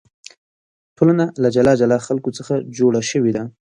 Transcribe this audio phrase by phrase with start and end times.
[0.97, 3.43] ټولنه له جلا جلا خلکو څخه جوړه شوې ده.